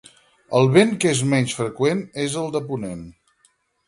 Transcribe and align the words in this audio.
El 0.59 0.69
vent 0.77 0.93
que 1.03 1.11
és 1.15 1.19
menys 1.33 1.53
freqüent 1.57 2.01
és 2.23 2.39
el 2.45 2.49
de 2.57 2.63
ponent. 2.71 3.05